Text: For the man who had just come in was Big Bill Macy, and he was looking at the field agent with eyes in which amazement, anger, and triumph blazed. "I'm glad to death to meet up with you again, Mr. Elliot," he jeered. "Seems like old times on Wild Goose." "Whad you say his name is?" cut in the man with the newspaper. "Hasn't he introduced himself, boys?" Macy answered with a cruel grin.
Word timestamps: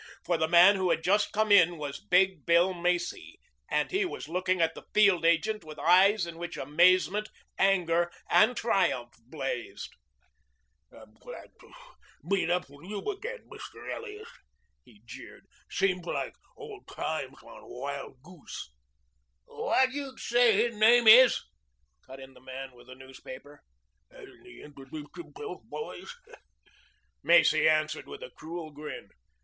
For 0.25 0.35
the 0.35 0.47
man 0.47 0.77
who 0.77 0.89
had 0.89 1.03
just 1.03 1.31
come 1.31 1.51
in 1.51 1.77
was 1.77 1.99
Big 2.03 2.43
Bill 2.43 2.73
Macy, 2.73 3.39
and 3.69 3.91
he 3.91 4.03
was 4.03 4.27
looking 4.27 4.59
at 4.59 4.73
the 4.73 4.85
field 4.95 5.23
agent 5.23 5.63
with 5.63 5.77
eyes 5.77 6.25
in 6.25 6.39
which 6.39 6.57
amazement, 6.57 7.29
anger, 7.59 8.11
and 8.27 8.57
triumph 8.57 9.11
blazed. 9.27 9.91
"I'm 10.91 11.13
glad 11.19 11.51
to 11.59 11.67
death 11.67 11.77
to 11.83 11.95
meet 12.23 12.49
up 12.49 12.67
with 12.67 12.89
you 12.89 12.99
again, 13.11 13.47
Mr. 13.47 13.93
Elliot," 13.93 14.27
he 14.83 15.03
jeered. 15.05 15.45
"Seems 15.69 16.03
like 16.03 16.33
old 16.57 16.87
times 16.87 17.37
on 17.43 17.61
Wild 17.65 18.23
Goose." 18.23 18.71
"Whad 19.45 19.93
you 19.93 20.17
say 20.17 20.53
his 20.63 20.75
name 20.75 21.07
is?" 21.07 21.41
cut 22.07 22.19
in 22.19 22.33
the 22.33 22.41
man 22.41 22.71
with 22.73 22.87
the 22.87 22.95
newspaper. 22.95 23.61
"Hasn't 24.09 24.47
he 24.47 24.63
introduced 24.63 25.15
himself, 25.15 25.61
boys?" 25.65 26.11
Macy 27.21 27.69
answered 27.69 28.07
with 28.07 28.23
a 28.23 28.31
cruel 28.31 28.71
grin. 28.71 29.09